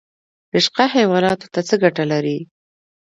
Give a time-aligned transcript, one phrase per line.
[0.55, 2.37] رشقه حیواناتو ته څه ګټه لري؟